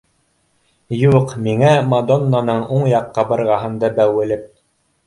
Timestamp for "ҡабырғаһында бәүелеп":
3.21-4.53